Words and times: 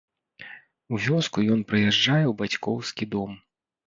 У 0.95 0.99
вёску 1.07 1.43
ён 1.55 1.61
прыязджае 1.71 2.21
ў 2.21 2.33
бацькоўскі 2.39 3.03
дом. 3.17 3.37